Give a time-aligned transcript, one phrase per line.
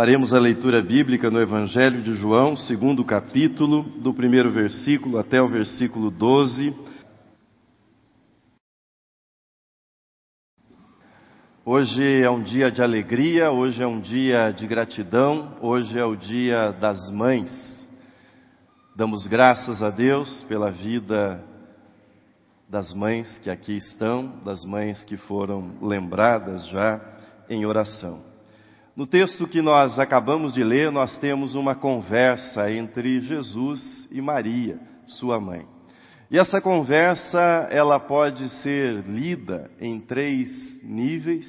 [0.00, 5.46] Faremos a leitura bíblica no Evangelho de João, segundo capítulo, do primeiro versículo até o
[5.46, 6.74] versículo 12.
[11.66, 16.16] Hoje é um dia de alegria, hoje é um dia de gratidão, hoje é o
[16.16, 17.86] dia das mães.
[18.96, 21.44] Damos graças a Deus pela vida
[22.66, 26.98] das mães que aqui estão, das mães que foram lembradas já
[27.50, 28.29] em oração.
[28.96, 34.80] No texto que nós acabamos de ler, nós temos uma conversa entre Jesus e Maria,
[35.06, 35.64] sua mãe.
[36.28, 40.48] E essa conversa, ela pode ser lida em três
[40.82, 41.48] níveis.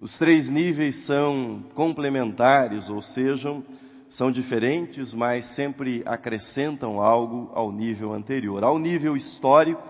[0.00, 3.62] Os três níveis são complementares, ou seja,
[4.10, 8.64] são diferentes, mas sempre acrescentam algo ao nível anterior.
[8.64, 9.82] Ao nível histórico,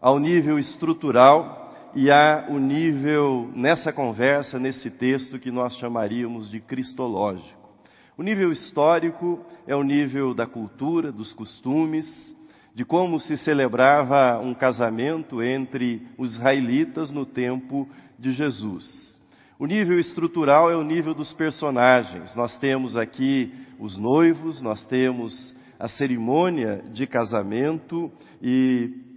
[0.00, 1.61] ao nível estrutural
[1.94, 7.60] e há o nível, nessa conversa, nesse texto, que nós chamaríamos de cristológico.
[8.16, 12.06] O nível histórico é o nível da cultura, dos costumes,
[12.74, 19.20] de como se celebrava um casamento entre os israelitas no tempo de Jesus.
[19.58, 22.34] O nível estrutural é o nível dos personagens.
[22.34, 29.11] Nós temos aqui os noivos, nós temos a cerimônia de casamento e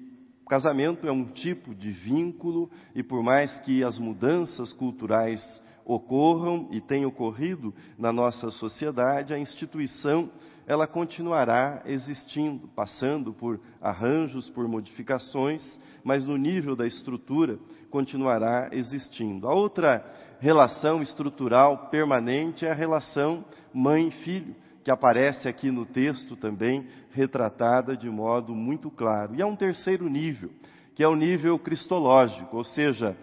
[0.46, 5.42] casamento é um tipo de vínculo e por mais que as mudanças culturais
[5.84, 10.32] ocorram e tenham ocorrido na nossa sociedade, a instituição
[10.68, 17.60] ela continuará existindo, passando por arranjos, por modificações, mas no nível da estrutura
[17.92, 19.48] continuará existindo.
[19.48, 20.04] A outra
[20.40, 24.56] relação estrutural permanente é a relação mãe-filho
[24.86, 29.34] que aparece aqui no texto também, retratada de modo muito claro.
[29.34, 30.52] E há um terceiro nível,
[30.94, 33.18] que é o nível cristológico, ou seja,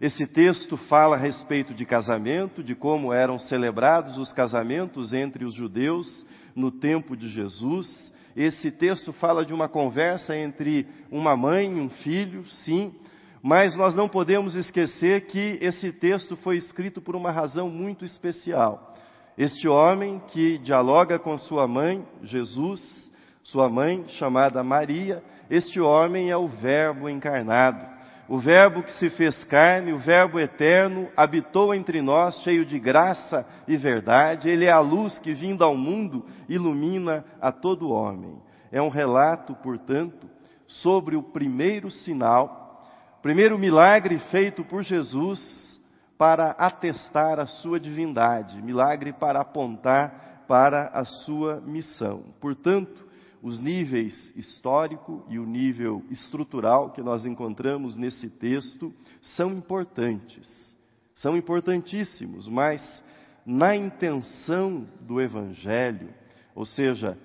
[0.00, 5.54] esse texto fala a respeito de casamento, de como eram celebrados os casamentos entre os
[5.54, 8.12] judeus no tempo de Jesus.
[8.34, 12.92] Esse texto fala de uma conversa entre uma mãe e um filho, sim,
[13.40, 18.93] mas nós não podemos esquecer que esse texto foi escrito por uma razão muito especial.
[19.36, 23.10] Este homem que dialoga com sua mãe, Jesus,
[23.42, 27.84] sua mãe chamada Maria, este homem é o Verbo encarnado.
[28.28, 33.44] O Verbo que se fez carne, o Verbo eterno, habitou entre nós, cheio de graça
[33.66, 34.48] e verdade.
[34.48, 38.40] Ele é a luz que, vindo ao mundo, ilumina a todo homem.
[38.70, 40.30] É um relato, portanto,
[40.66, 42.84] sobre o primeiro sinal,
[43.20, 45.73] primeiro milagre feito por Jesus
[46.16, 52.24] para atestar a sua divindade, milagre para apontar para a sua missão.
[52.40, 53.04] Portanto,
[53.42, 60.78] os níveis histórico e o nível estrutural que nós encontramos nesse texto são importantes,
[61.14, 63.04] são importantíssimos, mas
[63.44, 66.08] na intenção do Evangelho,
[66.54, 67.18] ou seja,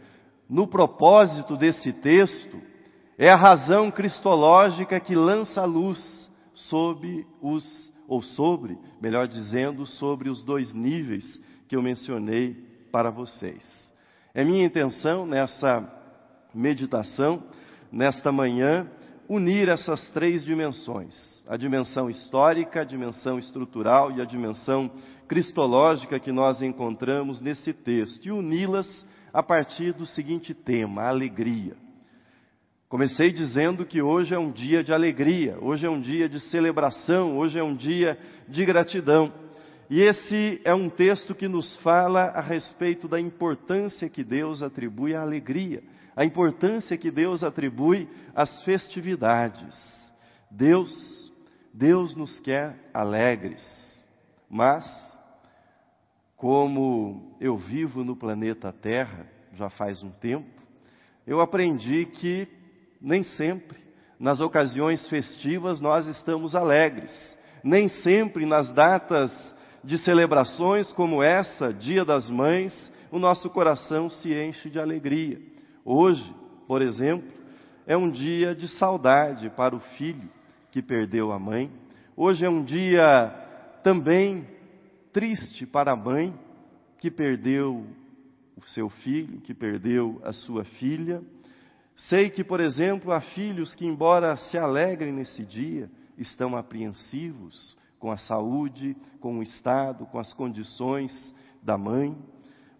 [0.49, 2.59] no propósito desse texto,
[3.17, 10.29] é a razão cristológica que lança a luz sobre os ou sobre, melhor dizendo, sobre
[10.29, 12.55] os dois níveis que eu mencionei
[12.91, 13.93] para vocês.
[14.33, 15.87] É minha intenção nessa
[16.53, 17.43] meditação,
[17.91, 18.89] nesta manhã,
[19.29, 24.91] unir essas três dimensões: a dimensão histórica, a dimensão estrutural e a dimensão
[25.27, 31.88] cristológica que nós encontramos nesse texto, e uni-las a partir do seguinte tema: a alegria.
[32.89, 37.37] Comecei dizendo que hoje é um dia de alegria, hoje é um dia de celebração,
[37.37, 38.17] hoje é um dia
[38.47, 39.31] de gratidão.
[39.91, 45.13] E esse é um texto que nos fala a respeito da importância que Deus atribui
[45.13, 45.83] à alegria,
[46.15, 49.77] a importância que Deus atribui às festividades.
[50.49, 51.31] Deus,
[51.71, 53.63] Deus nos quer alegres,
[54.49, 54.83] mas
[56.35, 60.59] como eu vivo no planeta Terra já faz um tempo,
[61.27, 62.57] eu aprendi que
[63.01, 63.77] nem sempre,
[64.19, 67.11] nas ocasiões festivas, nós estamos alegres.
[67.63, 69.31] Nem sempre nas datas
[69.83, 75.39] de celebrações como essa, Dia das Mães, o nosso coração se enche de alegria.
[75.83, 76.33] Hoje,
[76.67, 77.29] por exemplo,
[77.87, 80.29] é um dia de saudade para o filho
[80.71, 81.71] que perdeu a mãe.
[82.15, 83.33] Hoje é um dia
[83.81, 84.45] também
[85.11, 86.37] triste para a mãe
[86.99, 87.87] que perdeu
[88.55, 91.21] o seu filho, que perdeu a sua filha.
[92.07, 98.09] Sei que, por exemplo, há filhos que, embora se alegrem nesse dia, estão apreensivos com
[98.09, 102.17] a saúde, com o estado, com as condições da mãe.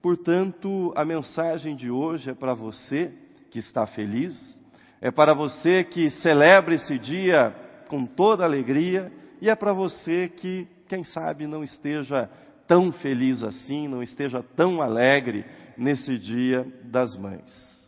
[0.02, 3.14] Portanto, a mensagem de hoje é para você
[3.52, 4.58] que está feliz,
[5.02, 7.54] é para você que celebra esse dia
[7.90, 9.12] com toda alegria
[9.42, 12.30] e é para você que, quem sabe, não esteja
[12.66, 15.44] tão feliz assim, não esteja tão alegre
[15.78, 17.79] nesse dia das mães.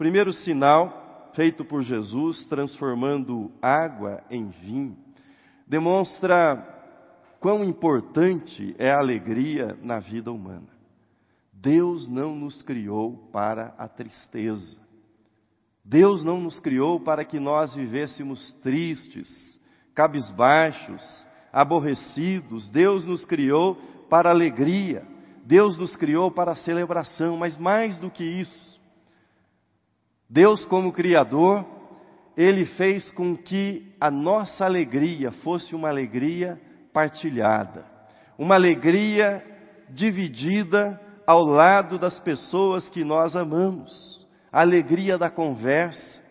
[0.00, 4.96] Primeiro sinal feito por Jesus, transformando água em vinho,
[5.66, 6.56] demonstra
[7.38, 10.70] quão importante é a alegria na vida humana.
[11.52, 14.80] Deus não nos criou para a tristeza.
[15.84, 19.28] Deus não nos criou para que nós vivêssemos tristes,
[19.94, 22.70] cabisbaixos, aborrecidos.
[22.70, 23.74] Deus nos criou
[24.08, 25.06] para alegria.
[25.44, 28.79] Deus nos criou para celebração, mas mais do que isso,
[30.30, 31.66] Deus, como Criador,
[32.36, 36.58] Ele fez com que a nossa alegria fosse uma alegria
[36.92, 37.84] partilhada,
[38.38, 39.44] uma alegria
[39.90, 46.22] dividida ao lado das pessoas que nós amamos, a alegria da conversa,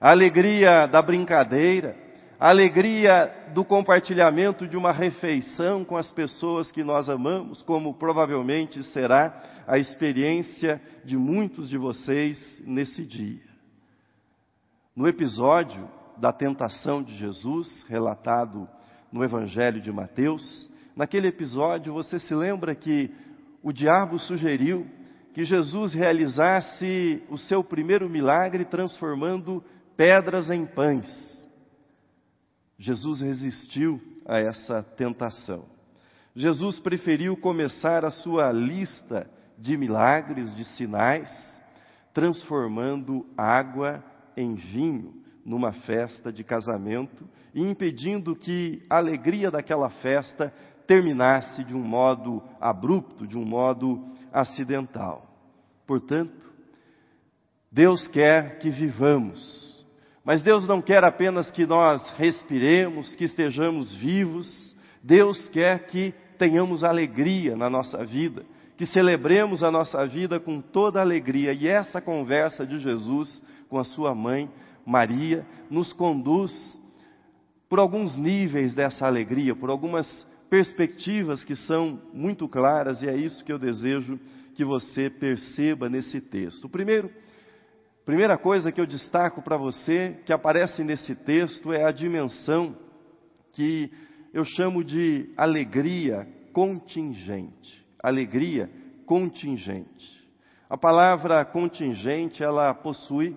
[0.00, 1.96] a alegria da brincadeira,
[2.38, 8.82] a alegria do compartilhamento de uma refeição com as pessoas que nós amamos, como provavelmente
[8.82, 13.42] será a experiência de muitos de vocês nesse dia.
[14.94, 15.88] No episódio
[16.18, 18.68] da tentação de Jesus, relatado
[19.10, 23.10] no Evangelho de Mateus, naquele episódio você se lembra que
[23.62, 24.86] o diabo sugeriu
[25.32, 29.62] que Jesus realizasse o seu primeiro milagre transformando
[29.96, 31.35] pedras em pães.
[32.78, 35.64] Jesus resistiu a essa tentação.
[36.34, 41.30] Jesus preferiu começar a sua lista de milagres, de sinais,
[42.12, 44.04] transformando água
[44.36, 45.14] em vinho
[45.44, 50.52] numa festa de casamento e impedindo que a alegria daquela festa
[50.86, 55.26] terminasse de um modo abrupto, de um modo acidental.
[55.86, 56.52] Portanto,
[57.70, 59.75] Deus quer que vivamos
[60.26, 64.76] mas Deus não quer apenas que nós respiremos, que estejamos vivos.
[65.00, 68.44] Deus quer que tenhamos alegria na nossa vida,
[68.76, 71.52] que celebremos a nossa vida com toda alegria.
[71.52, 74.50] E essa conversa de Jesus com a sua mãe,
[74.84, 76.52] Maria, nos conduz
[77.68, 83.44] por alguns níveis dessa alegria, por algumas perspectivas que são muito claras, e é isso
[83.44, 84.18] que eu desejo
[84.56, 86.64] que você perceba nesse texto.
[86.64, 87.12] O primeiro
[88.06, 92.76] Primeira coisa que eu destaco para você, que aparece nesse texto, é a dimensão
[93.52, 93.90] que
[94.32, 97.84] eu chamo de alegria contingente.
[98.00, 98.70] Alegria
[99.06, 100.24] contingente.
[100.70, 103.36] A palavra contingente, ela possui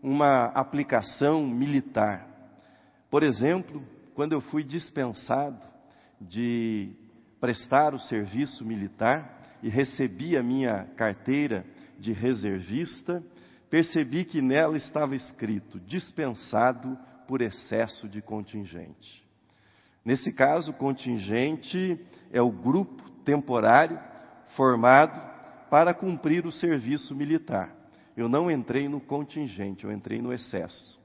[0.00, 2.24] uma aplicação militar.
[3.10, 3.82] Por exemplo,
[4.14, 5.66] quando eu fui dispensado
[6.20, 6.92] de
[7.40, 11.66] prestar o serviço militar e recebi a minha carteira
[11.98, 13.20] de reservista,
[13.74, 19.26] percebi que nela estava escrito dispensado por excesso de contingente.
[20.04, 21.98] Nesse caso, contingente
[22.30, 23.98] é o grupo temporário
[24.54, 25.20] formado
[25.68, 27.74] para cumprir o serviço militar.
[28.16, 31.00] Eu não entrei no contingente, eu entrei no excesso.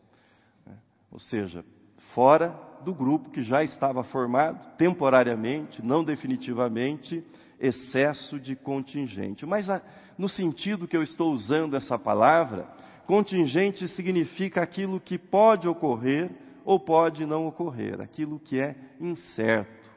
[1.11, 1.65] Ou seja,
[2.13, 2.55] fora
[2.85, 7.25] do grupo que já estava formado, temporariamente, não definitivamente,
[7.59, 9.45] excesso de contingente.
[9.45, 9.81] Mas a,
[10.17, 12.67] no sentido que eu estou usando essa palavra,
[13.05, 16.29] contingente significa aquilo que pode ocorrer
[16.63, 19.89] ou pode não ocorrer, aquilo que é incerto,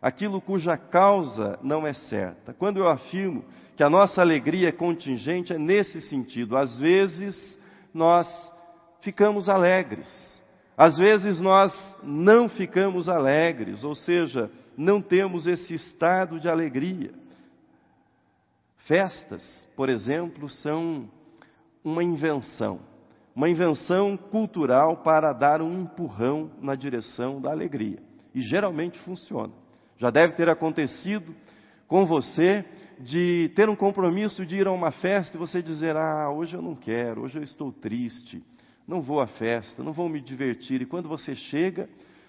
[0.00, 2.54] aquilo cuja causa não é certa.
[2.54, 3.44] Quando eu afirmo
[3.76, 6.56] que a nossa alegria é contingente, é nesse sentido.
[6.56, 7.58] Às vezes
[7.94, 8.28] nós
[9.02, 10.08] ficamos alegres,
[10.76, 17.10] às vezes nós não ficamos alegres, ou seja, não temos esse estado de alegria.
[18.86, 21.10] Festas, por exemplo, são
[21.82, 22.78] uma invenção,
[23.34, 27.98] uma invenção cultural para dar um empurrão na direção da alegria.
[28.32, 29.52] E geralmente funciona.
[29.96, 31.34] Já deve ter acontecido
[31.88, 32.64] com você
[33.00, 36.62] de ter um compromisso de ir a uma festa e você dizer: Ah, hoje eu
[36.62, 38.44] não quero, hoje eu estou triste,
[38.86, 40.82] não vou à festa, não vou me divertir.
[40.82, 41.88] E quando você chega,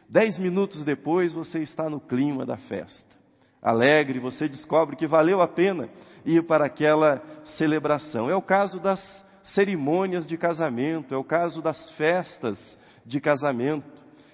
[0.09, 3.15] Dez minutos depois você está no clima da festa.
[3.61, 5.87] Alegre, você descobre que valeu a pena
[6.25, 7.21] ir para aquela
[7.57, 8.27] celebração.
[8.27, 8.99] É o caso das
[9.43, 12.57] cerimônias de casamento, é o caso das festas
[13.05, 13.85] de casamento.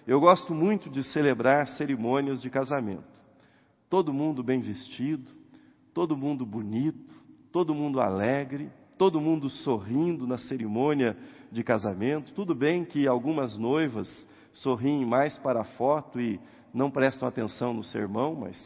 [0.08, 3.04] Eu gosto muito de celebrar cerimônias de casamento.
[3.90, 5.30] Todo mundo bem vestido,
[5.94, 7.14] todo mundo bonito,
[7.52, 11.18] todo mundo alegre, todo mundo sorrindo na cerimônia
[11.52, 12.32] de casamento.
[12.32, 14.08] Tudo bem que algumas noivas
[14.56, 16.40] sorriem mais para a foto e
[16.74, 18.58] não prestam atenção no sermão, mas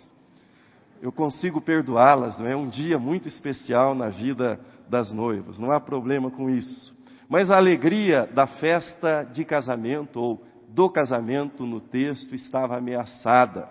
[1.01, 2.55] eu consigo perdoá-las, não é?
[2.55, 6.97] Um dia muito especial na vida das noivas, não há problema com isso.
[7.27, 13.69] Mas a alegria da festa de casamento ou do casamento no texto estava ameaçada.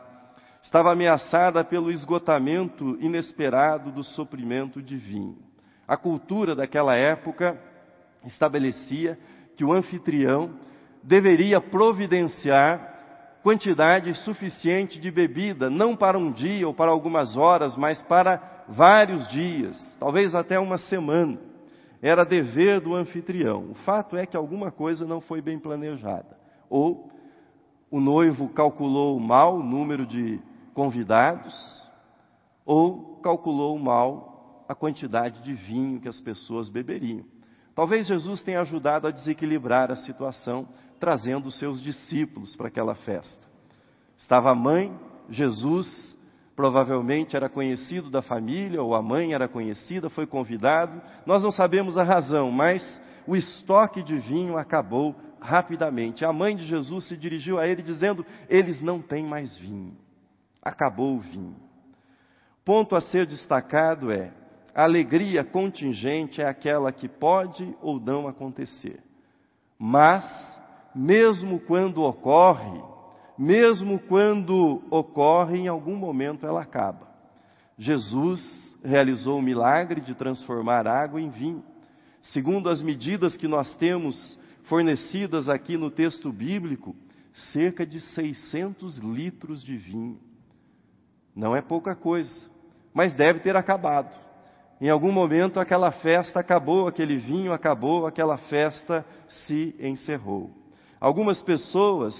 [0.63, 5.39] estava ameaçada pelo esgotamento inesperado do suprimento de vinho.
[5.87, 7.59] A cultura daquela época
[8.25, 9.19] estabelecia
[9.57, 10.55] que o anfitrião
[11.03, 12.97] deveria providenciar
[13.43, 19.27] quantidade suficiente de bebida, não para um dia ou para algumas horas, mas para vários
[19.29, 21.39] dias, talvez até uma semana.
[22.01, 23.71] Era dever do anfitrião.
[23.71, 26.37] O fato é que alguma coisa não foi bem planejada.
[26.71, 27.11] Ou
[27.91, 30.41] o noivo calculou mal o número de
[30.75, 31.91] convidados,
[32.65, 37.25] ou calculou mal a quantidade de vinho que as pessoas beberiam.
[37.75, 43.47] Talvez Jesus tenha ajudado a desequilibrar a situação, trazendo seus discípulos para aquela festa.
[44.17, 44.97] Estava a mãe,
[45.31, 46.17] Jesus,
[46.57, 51.01] provavelmente era conhecido da família, ou a mãe era conhecida, foi convidado.
[51.25, 52.83] Nós não sabemos a razão, mas
[53.27, 56.25] o estoque de vinho acabou rapidamente.
[56.25, 59.97] A mãe de Jesus se dirigiu a ele dizendo: Eles não têm mais vinho.
[60.63, 61.57] Acabou o vinho.
[62.65, 64.33] Ponto a ser destacado é:
[64.75, 69.03] a alegria contingente é aquela que pode ou não acontecer.
[69.79, 70.25] Mas,
[70.99, 72.83] mesmo quando ocorre,
[73.39, 77.07] mesmo quando ocorre, em algum momento ela acaba.
[77.79, 81.63] Jesus realizou o milagre de transformar água em vinho.
[82.21, 86.97] Segundo as medidas que nós temos fornecidas aqui no texto bíblico,
[87.53, 90.19] cerca de 600 litros de vinho.
[91.33, 92.51] Não é pouca coisa,
[92.93, 94.19] mas deve ter acabado.
[94.81, 100.58] Em algum momento aquela festa acabou, aquele vinho acabou, aquela festa se encerrou.
[101.01, 102.15] Algumas pessoas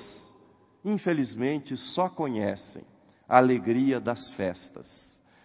[0.85, 2.83] infelizmente, só conhecem
[3.29, 4.87] a alegria das festas,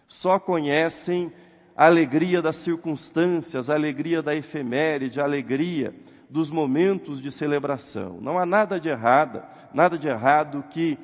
[0.08, 1.32] só conhecem
[1.76, 5.94] a alegria das circunstâncias, a alegria da efeméride, a alegria
[6.30, 8.20] dos momentos de celebração.
[8.22, 9.42] Não há nada de errado,
[9.74, 10.98] nada de errado que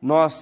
[0.00, 0.34] nós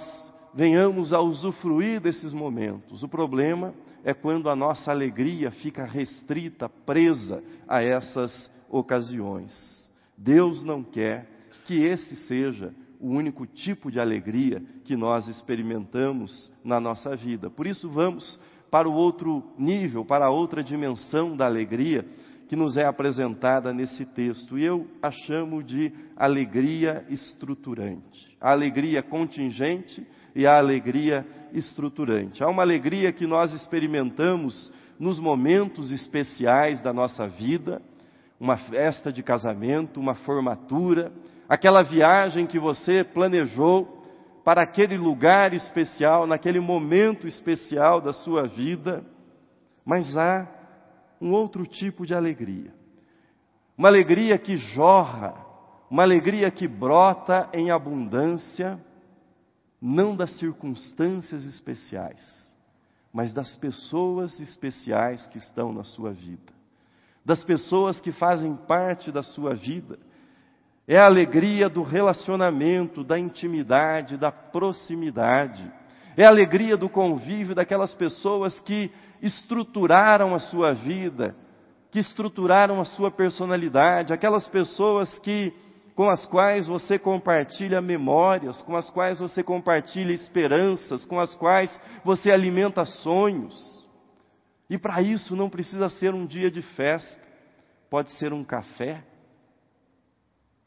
[0.54, 3.02] venhamos a usufruir desses momentos.
[3.02, 9.77] O problema é quando a nossa alegria fica restrita, presa a essas ocasiões.
[10.18, 11.28] Deus não quer
[11.64, 17.48] que esse seja o único tipo de alegria que nós experimentamos na nossa vida.
[17.48, 18.38] Por isso, vamos
[18.70, 22.04] para o outro nível, para a outra dimensão da alegria
[22.48, 24.58] que nos é apresentada nesse texto.
[24.58, 28.36] E eu a chamo de alegria estruturante.
[28.40, 32.42] A alegria contingente e a alegria estruturante.
[32.42, 37.80] Há uma alegria que nós experimentamos nos momentos especiais da nossa vida,
[38.38, 41.12] uma festa de casamento, uma formatura,
[41.48, 43.96] aquela viagem que você planejou
[44.44, 49.04] para aquele lugar especial, naquele momento especial da sua vida,
[49.84, 50.46] mas há
[51.20, 52.72] um outro tipo de alegria.
[53.76, 55.34] Uma alegria que jorra,
[55.90, 58.78] uma alegria que brota em abundância,
[59.80, 62.56] não das circunstâncias especiais,
[63.12, 66.52] mas das pessoas especiais que estão na sua vida,
[67.24, 69.98] das pessoas que fazem parte da sua vida
[70.88, 75.70] é a alegria do relacionamento, da intimidade, da proximidade.
[76.16, 81.36] É a alegria do convívio daquelas pessoas que estruturaram a sua vida,
[81.90, 85.52] que estruturaram a sua personalidade, aquelas pessoas que
[85.94, 91.70] com as quais você compartilha memórias, com as quais você compartilha esperanças, com as quais
[92.02, 93.77] você alimenta sonhos.
[94.68, 97.20] E para isso não precisa ser um dia de festa,
[97.88, 99.04] pode ser um café,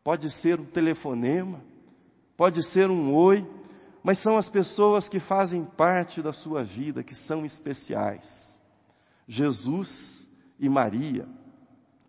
[0.03, 1.62] pode ser um telefonema,
[2.36, 3.48] pode ser um oi,
[4.03, 8.60] mas são as pessoas que fazem parte da sua vida, que são especiais.
[9.27, 10.27] Jesus
[10.60, 11.27] e Maria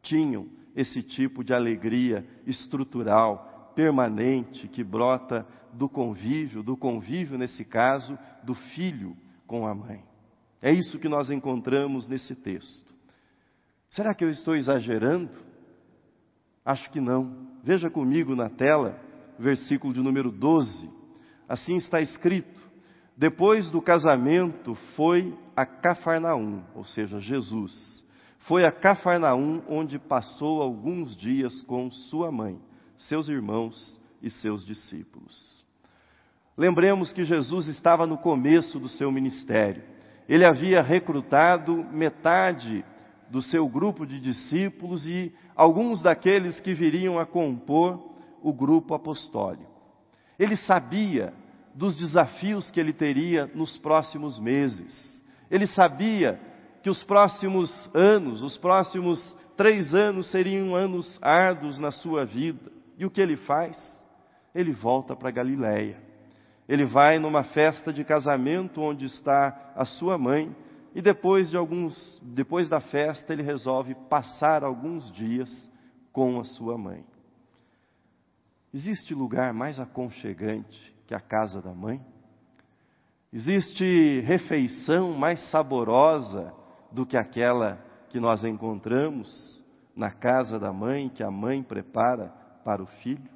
[0.00, 8.18] tinham esse tipo de alegria estrutural, permanente, que brota do convívio, do convívio, nesse caso,
[8.42, 10.02] do filho com a mãe.
[10.62, 12.92] É isso que nós encontramos nesse texto.
[13.90, 15.32] Será que eu estou exagerando?
[16.64, 17.48] Acho que não.
[17.64, 18.96] Veja comigo na tela,
[19.38, 20.88] versículo de número 12.
[21.48, 22.62] Assim está escrito:
[23.16, 28.06] Depois do casamento foi a Cafarnaum, ou seja, Jesus.
[28.46, 32.58] Foi a Cafarnaum onde passou alguns dias com sua mãe,
[32.96, 35.62] seus irmãos e seus discípulos.
[36.56, 39.91] Lembremos que Jesus estava no começo do seu ministério.
[40.28, 42.84] Ele havia recrutado metade
[43.30, 48.12] do seu grupo de discípulos e alguns daqueles que viriam a compor
[48.42, 49.70] o grupo apostólico.
[50.38, 51.32] Ele sabia
[51.74, 55.24] dos desafios que ele teria nos próximos meses.
[55.50, 56.38] Ele sabia
[56.82, 62.70] que os próximos anos, os próximos três anos seriam anos árduos na sua vida.
[62.98, 63.76] E o que ele faz?
[64.54, 66.11] Ele volta para Galiléia.
[66.68, 70.54] Ele vai numa festa de casamento onde está a sua mãe
[70.94, 75.70] e depois de alguns, depois da festa, ele resolve passar alguns dias
[76.12, 77.04] com a sua mãe.
[78.72, 82.00] Existe lugar mais aconchegante que a casa da mãe?
[83.32, 86.52] Existe refeição mais saborosa
[86.90, 89.64] do que aquela que nós encontramos
[89.96, 92.28] na casa da mãe, que a mãe prepara
[92.64, 93.30] para o filho?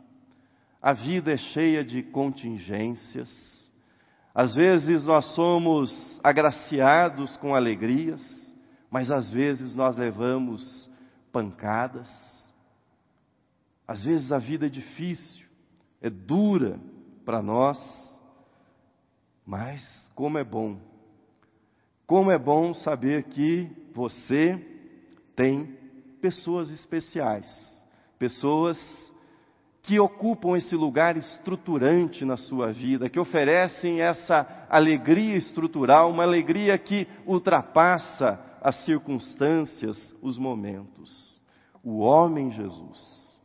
[0.86, 3.28] A vida é cheia de contingências.
[4.32, 8.22] Às vezes nós somos agraciados com alegrias,
[8.88, 10.88] mas às vezes nós levamos
[11.32, 12.08] pancadas.
[13.84, 15.44] Às vezes a vida é difícil,
[16.00, 16.78] é dura
[17.24, 17.80] para nós,
[19.44, 20.78] mas como é bom,
[22.06, 24.56] como é bom saber que você
[25.34, 25.76] tem
[26.20, 27.48] pessoas especiais,
[28.20, 28.78] pessoas
[29.86, 36.76] que ocupam esse lugar estruturante na sua vida, que oferecem essa alegria estrutural, uma alegria
[36.76, 41.40] que ultrapassa as circunstâncias, os momentos.
[41.84, 43.40] O homem Jesus,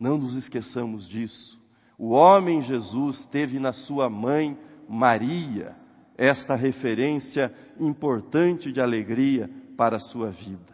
[0.00, 1.60] não nos esqueçamos disso.
[1.98, 5.76] O homem Jesus teve na sua mãe Maria
[6.16, 10.72] esta referência importante de alegria para a sua vida.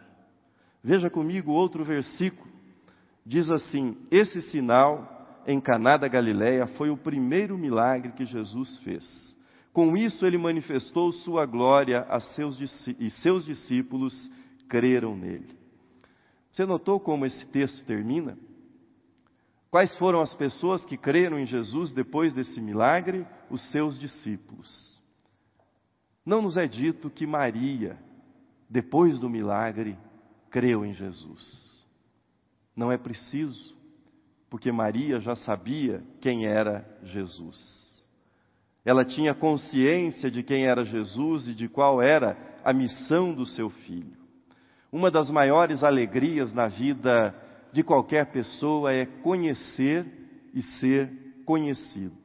[0.81, 2.49] Veja comigo outro versículo
[3.29, 9.37] diz assim: Esse sinal em Caná da Galileia foi o primeiro milagre que Jesus fez.
[9.71, 12.59] Com isso ele manifestou sua glória a seus
[12.99, 14.29] e seus discípulos
[14.67, 15.55] creram nele.
[16.51, 18.35] Você notou como esse texto termina?
[19.69, 23.27] Quais foram as pessoas que creram em Jesus depois desse milagre?
[23.51, 24.99] Os seus discípulos.
[26.25, 27.95] Não nos é dito que Maria,
[28.67, 29.95] depois do milagre,
[30.49, 31.68] creu em Jesus.
[32.79, 33.75] Não é preciso,
[34.49, 38.07] porque Maria já sabia quem era Jesus.
[38.85, 43.69] Ela tinha consciência de quem era Jesus e de qual era a missão do seu
[43.69, 44.15] filho.
[44.93, 47.35] Uma das maiores alegrias na vida
[47.73, 50.05] de qualquer pessoa é conhecer
[50.53, 51.11] e ser
[51.45, 52.15] conhecido.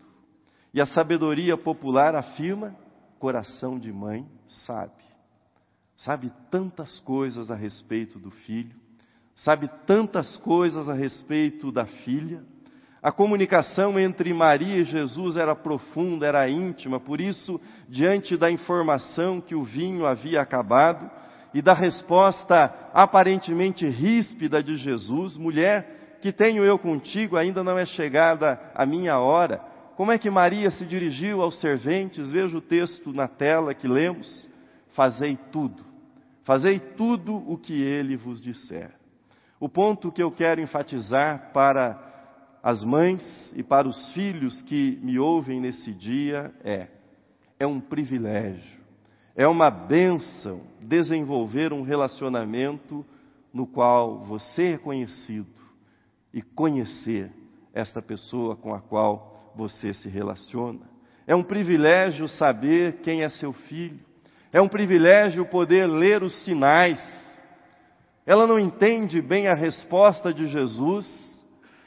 [0.72, 2.76] E a sabedoria popular afirma:
[3.18, 5.02] coração de mãe sabe.
[5.96, 8.83] Sabe tantas coisas a respeito do filho,
[9.36, 12.42] sabe tantas coisas a respeito da filha.
[13.02, 19.40] A comunicação entre Maria e Jesus era profunda, era íntima, por isso, diante da informação
[19.42, 21.10] que o vinho havia acabado
[21.52, 27.84] e da resposta aparentemente ríspida de Jesus, mulher, que tenho eu contigo, ainda não é
[27.84, 29.58] chegada a minha hora.
[29.96, 32.30] Como é que Maria se dirigiu aos serventes?
[32.30, 34.48] Veja o texto na tela que lemos.
[34.94, 35.84] Fazei tudo,
[36.44, 38.90] fazei tudo o que ele vos disser.
[39.60, 42.12] O ponto que eu quero enfatizar para
[42.62, 46.88] as mães e para os filhos que me ouvem nesse dia é:
[47.58, 48.80] é um privilégio,
[49.36, 53.04] é uma bênção desenvolver um relacionamento
[53.52, 55.62] no qual você é conhecido
[56.32, 57.30] e conhecer
[57.72, 60.80] esta pessoa com a qual você se relaciona.
[61.26, 64.00] É um privilégio saber quem é seu filho.
[64.52, 67.00] É um privilégio poder ler os sinais
[68.26, 71.06] ela não entende bem a resposta de Jesus,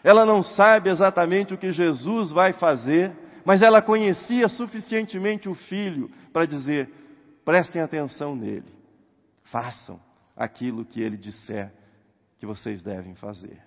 [0.04, 6.12] ela não sabe exatamente o que Jesus vai fazer, mas ela conhecia suficientemente o filho
[6.32, 6.90] para dizer:
[7.44, 8.72] prestem atenção nele,
[9.46, 10.00] façam
[10.36, 11.74] aquilo que ele disser
[12.40, 13.60] que vocês devem fazer.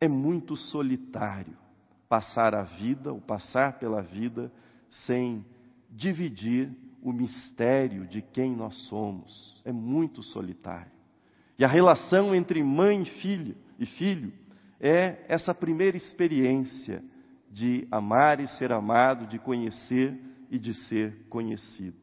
[0.00, 1.56] É muito solitário
[2.08, 4.50] passar a vida, ou passar pela vida,
[4.88, 5.44] sem
[5.90, 6.70] dividir
[7.02, 9.60] o mistério de quem nós somos.
[9.64, 10.95] É muito solitário.
[11.58, 14.32] E a relação entre mãe e filho, e filho
[14.80, 17.02] é essa primeira experiência
[17.50, 20.18] de amar e ser amado, de conhecer
[20.50, 21.96] e de ser conhecido.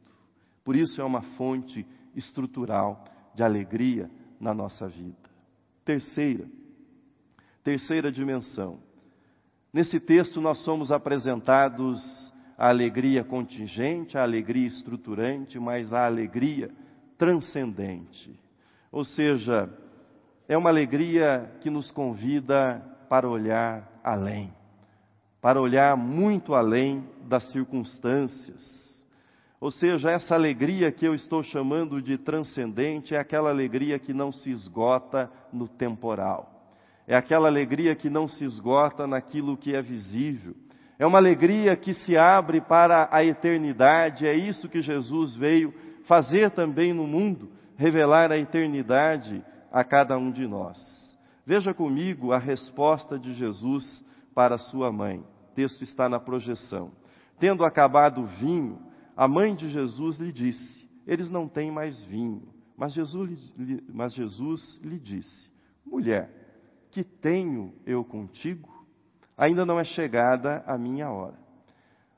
[0.64, 1.86] Por isso é uma fonte
[2.16, 5.30] estrutural de alegria na nossa vida.
[5.86, 6.48] Terceira,
[7.64, 8.80] terceira dimensão.
[9.72, 16.72] Nesse texto nós somos apresentados a alegria contingente, a alegria estruturante, mas a alegria
[17.18, 18.40] transcendente.
[18.94, 19.68] Ou seja,
[20.48, 22.80] é uma alegria que nos convida
[23.10, 24.54] para olhar além,
[25.42, 28.62] para olhar muito além das circunstâncias.
[29.60, 34.32] Ou seja, essa alegria que eu estou chamando de transcendente é aquela alegria que não
[34.32, 36.70] se esgota no temporal.
[37.08, 40.56] É aquela alegria que não se esgota naquilo que é visível.
[41.00, 44.28] É uma alegria que se abre para a eternidade.
[44.28, 45.74] É isso que Jesus veio
[46.06, 50.78] fazer também no mundo revelar a eternidade a cada um de nós.
[51.46, 55.20] Veja comigo a resposta de Jesus para sua mãe.
[55.20, 56.92] O texto está na projeção.
[57.40, 58.80] Tendo acabado o vinho,
[59.16, 62.48] a mãe de Jesus lhe disse: Eles não têm mais vinho.
[62.78, 63.54] Mas Jesus,
[63.92, 65.52] mas Jesus lhe disse:
[65.86, 66.30] Mulher,
[66.92, 68.72] que tenho eu contigo?
[69.38, 71.38] Ainda não é chegada a minha hora.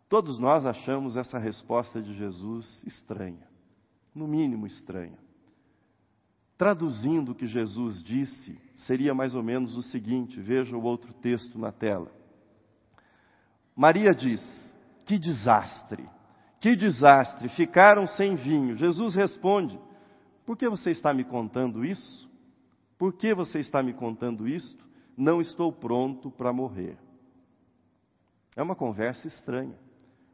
[0.07, 3.47] Todos nós achamos essa resposta de Jesus estranha,
[4.13, 5.24] no mínimo estranha.
[6.57, 11.59] Traduzindo o que Jesus disse, seria mais ou menos o seguinte: veja o outro texto
[11.59, 12.09] na tela.
[13.75, 14.41] Maria diz:
[15.05, 16.07] Que desastre,
[16.61, 18.75] que desastre, ficaram sem vinho.
[18.77, 19.77] Jesus responde:
[20.45, 22.29] Por que você está me contando isso?
[22.97, 24.85] Por que você está me contando isto?
[25.17, 26.97] Não estou pronto para morrer.
[28.55, 29.77] É uma conversa estranha.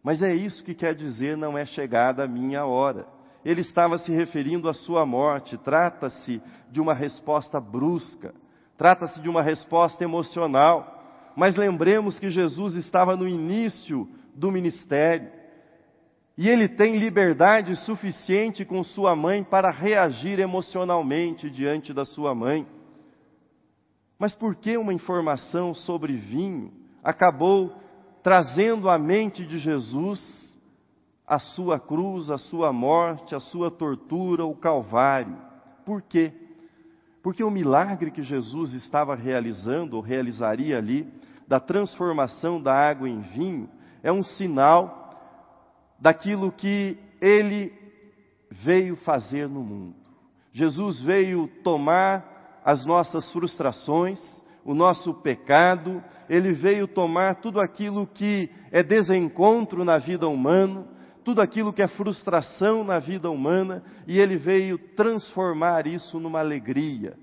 [0.03, 3.07] Mas é isso que quer dizer não é chegada a minha hora
[3.43, 5.57] ele estava se referindo à sua morte.
[5.57, 8.33] Trata-se de uma resposta brusca,
[8.77, 10.99] trata-se de uma resposta emocional.
[11.35, 15.41] Mas lembremos que Jesus estava no início do ministério
[16.37, 22.65] e ele tem liberdade suficiente com sua mãe para reagir emocionalmente diante da sua mãe.
[24.17, 26.71] Mas por que uma informação sobre vinho
[27.03, 27.75] acabou
[28.23, 30.50] trazendo à mente de Jesus
[31.31, 35.37] a sua cruz, a sua morte, a sua tortura, o Calvário.
[35.85, 36.33] Por quê?
[37.23, 41.07] Porque o milagre que Jesus estava realizando, ou realizaria ali,
[41.47, 43.69] da transformação da água em vinho,
[44.03, 45.15] é um sinal
[45.97, 47.71] daquilo que ele
[48.49, 49.95] veio fazer no mundo.
[50.51, 54.19] Jesus veio tomar as nossas frustrações,
[54.65, 61.41] o nosso pecado, ele veio tomar tudo aquilo que é desencontro na vida humana, tudo
[61.41, 67.13] aquilo que é frustração na vida humana, e ele veio transformar isso numa alegria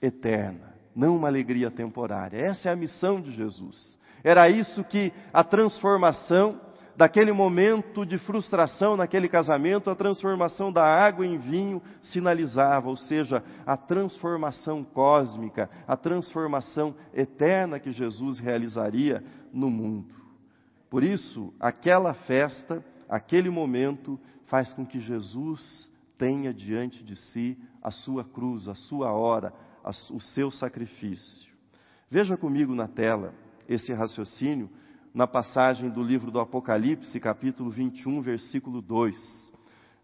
[0.00, 2.38] eterna, não uma alegria temporária.
[2.38, 3.98] Essa é a missão de Jesus.
[4.22, 6.60] Era isso que a transformação
[6.96, 13.42] daquele momento de frustração naquele casamento, a transformação da água em vinho sinalizava, ou seja,
[13.64, 20.14] a transformação cósmica, a transformação eterna que Jesus realizaria no mundo.
[20.90, 27.90] Por isso, aquela festa aquele momento faz com que Jesus tenha diante de si a
[27.90, 29.52] sua cruz, a sua hora,
[29.84, 31.50] a, o seu sacrifício.
[32.08, 33.34] Veja comigo na tela
[33.68, 34.70] esse raciocínio
[35.12, 39.50] na passagem do livro do Apocalipse, capítulo 21, versículo 2.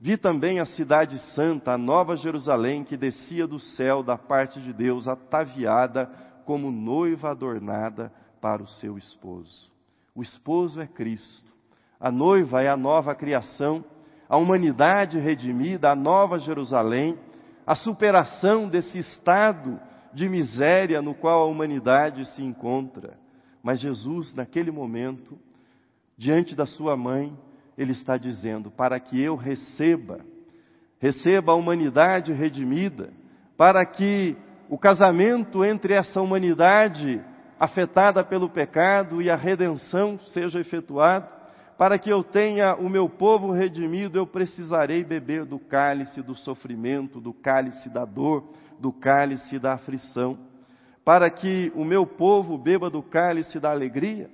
[0.00, 4.72] Vi também a cidade santa, a nova Jerusalém, que descia do céu da parte de
[4.72, 6.06] Deus, ataviada
[6.44, 9.70] como noiva adornada para o seu esposo.
[10.14, 11.45] O esposo é Cristo.
[12.00, 13.84] A noiva é a nova criação,
[14.28, 17.18] a humanidade redimida, a nova Jerusalém,
[17.66, 19.80] a superação desse estado
[20.12, 23.18] de miséria no qual a humanidade se encontra.
[23.62, 25.38] Mas Jesus, naquele momento,
[26.16, 27.36] diante da sua mãe,
[27.76, 30.20] ele está dizendo: para que eu receba,
[30.98, 33.10] receba a humanidade redimida,
[33.56, 34.36] para que
[34.68, 37.22] o casamento entre essa humanidade
[37.58, 41.35] afetada pelo pecado e a redenção seja efetuado,
[41.78, 47.20] para que eu tenha o meu povo redimido, eu precisarei beber do cálice do sofrimento,
[47.20, 48.44] do cálice da dor,
[48.80, 50.38] do cálice da aflição.
[51.04, 54.30] Para que o meu povo beba do cálice da alegria,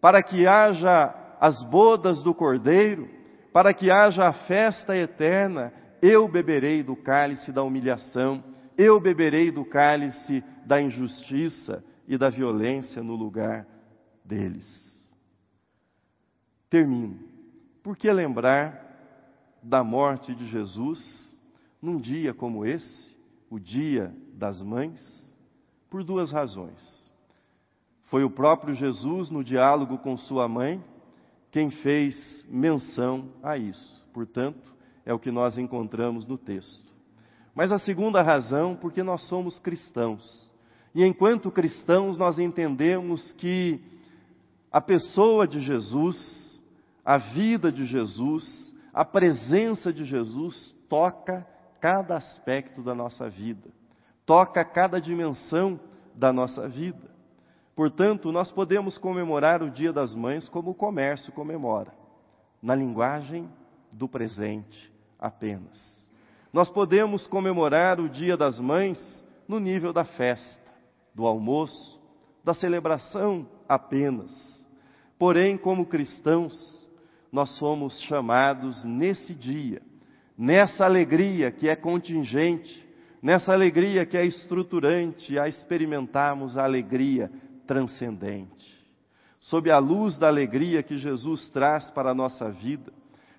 [0.00, 3.08] para que haja as bodas do cordeiro,
[3.52, 8.42] para que haja a festa eterna, eu beberei do cálice da humilhação,
[8.76, 13.66] eu beberei do cálice da injustiça e da violência no lugar
[14.24, 14.91] deles.
[16.72, 17.18] Termino.
[17.82, 18.82] Por que lembrar
[19.62, 21.38] da morte de Jesus
[21.82, 23.14] num dia como esse,
[23.50, 25.36] o Dia das Mães?
[25.90, 26.80] Por duas razões.
[28.04, 30.82] Foi o próprio Jesus, no diálogo com sua mãe,
[31.50, 34.02] quem fez menção a isso.
[34.10, 36.90] Portanto, é o que nós encontramos no texto.
[37.54, 40.50] Mas a segunda razão, porque nós somos cristãos.
[40.94, 43.78] E enquanto cristãos, nós entendemos que
[44.70, 46.51] a pessoa de Jesus
[47.04, 51.46] a vida de Jesus, a presença de Jesus toca
[51.80, 53.70] cada aspecto da nossa vida,
[54.24, 55.80] toca cada dimensão
[56.14, 57.10] da nossa vida.
[57.74, 61.92] Portanto, nós podemos comemorar o Dia das Mães como o comércio comemora,
[62.62, 63.48] na linguagem
[63.90, 66.10] do presente apenas.
[66.52, 70.70] Nós podemos comemorar o Dia das Mães no nível da festa,
[71.14, 72.00] do almoço,
[72.44, 74.30] da celebração apenas.
[75.18, 76.81] Porém, como cristãos,
[77.32, 79.80] nós somos chamados nesse dia,
[80.36, 82.86] nessa alegria que é contingente,
[83.22, 87.30] nessa alegria que é estruturante, a experimentarmos a alegria
[87.66, 88.82] transcendente.
[89.40, 92.92] sob a luz da alegria que Jesus traz para a nossa vida,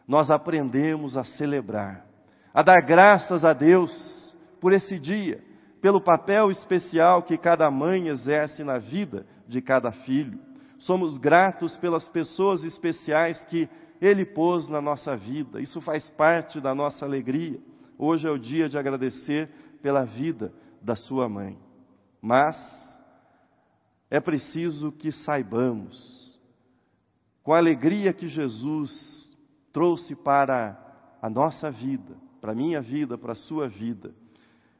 [0.06, 2.06] nós aprendemos a celebrar,
[2.54, 5.42] a dar graças a Deus por esse dia,
[5.82, 10.40] pelo papel especial que cada mãe exerce na vida de cada filho.
[10.78, 13.70] Somos gratos pelas pessoas especiais que
[14.02, 17.60] Ele pôs na nossa vida, isso faz parte da nossa alegria.
[17.98, 19.50] Hoje é o dia de agradecer
[19.82, 21.58] pela vida da sua mãe.
[22.22, 22.58] Mas
[24.10, 26.40] é preciso que saibamos,
[27.42, 29.32] com a alegria que Jesus
[29.72, 30.80] trouxe para
[31.22, 34.14] a nossa vida, para a minha vida, para a sua vida,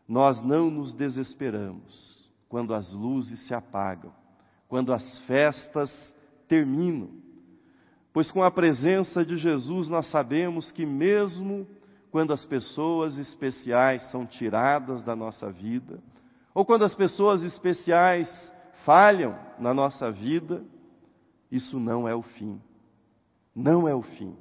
[0.08, 4.14] nós não nos desesperamos quando as luzes se apagam,
[4.68, 5.92] quando as festas
[6.48, 7.23] terminam.
[8.14, 11.68] Pois com a presença de Jesus nós sabemos que mesmo
[12.12, 16.00] quando as pessoas especiais são tiradas da nossa vida,
[16.54, 18.30] ou quando as pessoas especiais
[18.86, 20.64] falham na nossa vida,
[21.52, 22.62] isso não é o fim.
[23.56, 24.36] Não é o fim.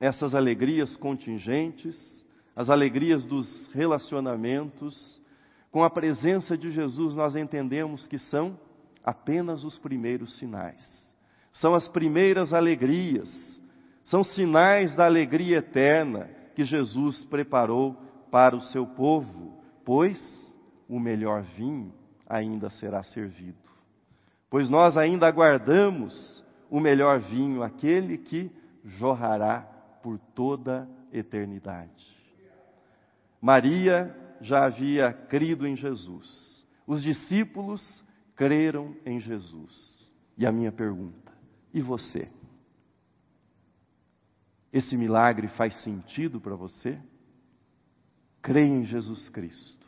[0.00, 2.26] Essas alegrias contingentes,
[2.56, 5.22] as alegrias dos relacionamentos,
[5.70, 8.58] com a presença de Jesus, nós entendemos que são
[9.04, 11.03] apenas os primeiros sinais.
[11.54, 13.54] São as primeiras alegrias
[14.04, 17.96] são sinais da alegria eterna que Jesus preparou
[18.30, 20.20] para o seu povo, pois
[20.88, 21.92] o melhor vinho
[22.28, 23.58] ainda será servido.
[24.50, 28.52] Pois nós ainda aguardamos o melhor vinho, aquele que
[28.84, 29.60] jorrará
[30.02, 32.14] por toda eternidade.
[33.40, 36.64] Maria já havia crido em Jesus.
[36.86, 38.04] Os discípulos
[38.36, 40.12] creram em Jesus.
[40.36, 41.23] E a minha pergunta:
[41.74, 42.30] e você?
[44.72, 46.98] Esse milagre faz sentido para você?
[48.40, 49.86] Creia em Jesus Cristo.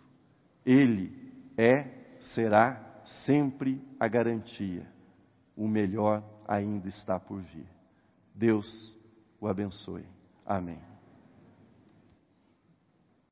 [0.64, 4.86] Ele é, será sempre a garantia.
[5.56, 7.68] O melhor ainda está por vir.
[8.34, 8.98] Deus
[9.40, 10.04] o abençoe.
[10.44, 10.95] Amém.